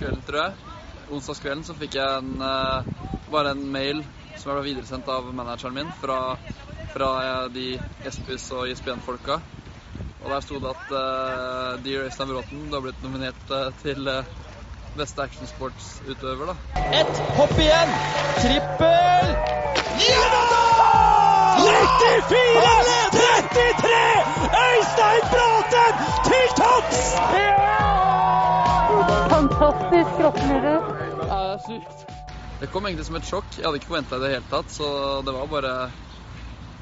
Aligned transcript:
tror 0.00 0.40
jeg. 0.40 0.52
Onsdagskvelden 1.10 1.64
så 1.66 1.74
fikk 1.76 1.94
jeg 1.98 2.08
en, 2.22 2.40
uh, 2.40 2.82
bare 3.30 3.50
en 3.54 3.72
mail 3.72 4.04
som 4.38 4.52
ble 4.54 4.62
videresendt 4.70 5.08
av 5.10 5.24
manageren 5.34 5.74
min 5.76 5.90
fra, 6.00 6.36
fra 6.94 7.10
de 7.52 7.80
Espis 8.08 8.52
og 8.56 8.68
ISBN-folka. 8.70 9.36
Og 10.20 10.26
der 10.32 10.40
sto 10.44 10.54
det 10.60 10.70
at 10.70 10.86
uh, 10.92 10.98
Dear 11.84 12.00
Øystein 12.08 12.28
Bråten, 12.30 12.68
du 12.68 12.74
har 12.76 12.84
blitt 12.84 13.02
nominert 13.04 13.44
uh, 13.52 13.56
til 13.82 14.00
uh, 14.08 14.24
beste 14.96 15.22
actionsportsutøver, 15.22 16.46
da. 16.52 16.56
Ett 17.00 17.16
hopp 17.36 17.58
igjen! 17.58 17.90
Trippel! 18.40 19.26
Ja 20.06 20.22
da! 20.34 20.42
94-33! 21.60 23.96
Øystein 24.64 25.22
Bråten 25.32 25.94
Fantastisk. 29.80 30.18
Gratulerer. 30.20 30.82
Ja, 31.28 31.38
det 31.40 31.52
er 31.54 31.60
sykt. 31.64 32.06
Det 32.60 32.68
kom 32.68 32.86
egentlig 32.86 33.06
som 33.08 33.16
et 33.16 33.28
sjokk. 33.28 33.48
Jeg 33.56 33.64
hadde 33.64 33.80
ikke 33.80 33.88
forventa 33.88 34.18
det 34.20 34.26
i 34.26 34.28
det 34.28 34.34
hele 34.34 34.50
tatt, 34.50 34.72
så 34.74 34.88
det 35.24 35.32
var 35.32 35.46
bare 35.48 35.74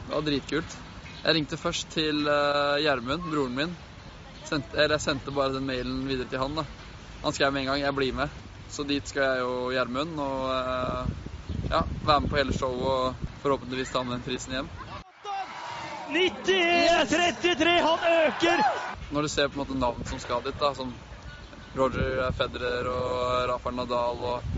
Det 0.09 0.15
var 0.15 0.25
dritkult. 0.27 0.77
Jeg 1.23 1.34
ringte 1.37 1.59
først 1.61 1.91
til 1.92 2.27
uh, 2.27 2.79
Gjermund, 2.83 3.29
broren 3.30 3.55
min. 3.55 3.77
Sendte, 4.48 4.75
eller 4.75 4.97
jeg 4.97 5.05
sendte 5.05 5.34
bare 5.37 5.55
den 5.55 5.66
mailen 5.69 6.06
videre 6.09 6.27
til 6.30 6.42
han. 6.42 6.59
da. 6.59 6.65
Han 7.23 7.37
skrev 7.37 7.53
med 7.53 7.62
en 7.62 7.70
gang 7.70 7.80
'jeg 7.83 7.95
blir 7.95 8.12
med'. 8.12 8.37
Så 8.69 8.83
dit 8.89 9.09
skal 9.09 9.23
jeg 9.23 9.42
og 9.45 9.73
Gjermund 9.73 10.20
og 10.20 10.41
uh, 10.51 11.06
ja, 11.70 11.83
være 12.05 12.20
med 12.20 12.28
på 12.30 12.37
hele 12.37 12.53
showet 12.53 12.83
og 12.83 13.15
forhåpentligvis 13.42 13.92
ta 13.92 14.03
med 14.03 14.12
den 14.12 14.23
prisen 14.27 14.53
hjem. 14.53 14.69
91-33, 16.09 17.69
han 17.89 17.98
øker! 18.27 18.59
Når 19.11 19.23
du 19.23 19.28
ser 19.28 19.48
på 19.48 19.61
en 19.61 19.67
måte 19.67 19.78
navn 19.78 20.05
som 20.06 20.19
skal 20.19 20.42
dit, 20.45 20.61
da, 20.61 20.75
som 20.75 20.95
Roger 21.77 22.33
Federer 22.39 22.89
og 22.92 23.48
Rafael 23.53 23.77
Nadal 23.77 24.25
og 24.33 24.55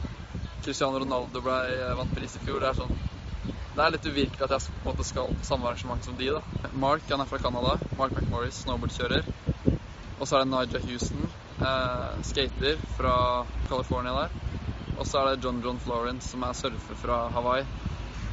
Cristiano 0.65 1.01
Ronaldo 1.03 1.43
ble 1.43 1.61
vant 1.99 2.15
pris 2.15 2.37
i 2.37 2.43
fjor, 2.45 2.61
det 2.63 2.71
er 2.71 2.83
sånn 2.83 2.99
det 3.71 3.85
er 3.85 3.93
litt 3.95 4.07
uvirkelig 4.07 4.47
at 4.47 4.53
jeg 4.57 4.65
på 4.67 4.81
en 4.83 4.89
måte 4.91 5.05
skal 5.07 5.29
på 5.39 5.47
samme 5.47 5.69
arrangement 5.69 6.03
som 6.05 6.17
de. 6.19 6.27
da. 6.35 6.71
Mark 6.75 7.07
han 7.09 7.23
er 7.23 7.29
fra 7.31 7.39
Canada. 7.39 7.77
Mark 7.99 8.17
McMorris, 8.17 8.59
snowboardkjører. 8.65 9.29
Og 10.19 10.27
så 10.27 10.37
er 10.37 10.43
det 10.43 10.51
Nigel 10.51 10.83
Houston, 10.89 11.29
eh, 11.63 12.19
skater 12.27 12.83
fra 12.97 13.15
California 13.69 14.13
der. 14.19 14.35
Og 14.99 15.07
så 15.07 15.21
er 15.21 15.31
det 15.31 15.45
John 15.45 15.63
John 15.63 15.79
Florence, 15.79 16.29
som 16.33 16.43
er 16.45 16.59
surfer 16.59 16.99
fra 16.99 17.23
Hawaii. 17.37 17.65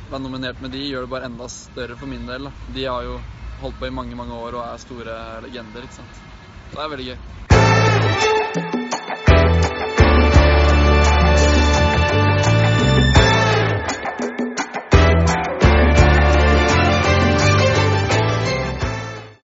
Være 0.10 0.24
nominert 0.26 0.62
med 0.62 0.74
de 0.74 0.84
gjør 0.88 1.06
det 1.06 1.14
bare 1.14 1.30
enda 1.30 1.48
større 1.54 1.96
for 1.96 2.08
min 2.08 2.26
del. 2.26 2.50
da. 2.50 2.52
De 2.74 2.86
har 2.86 3.04
jo 3.04 3.20
holdt 3.62 3.80
på 3.80 3.88
i 3.88 3.96
mange 4.02 4.16
mange 4.16 4.34
år 4.34 4.58
og 4.58 4.66
er 4.66 4.78
store 4.78 5.42
legender. 5.48 5.84
ikke 5.84 6.02
sant? 6.02 6.24
Så 6.72 6.76
det 6.76 6.84
er 6.84 6.96
veldig 6.96 7.12
gøy. 7.14 7.47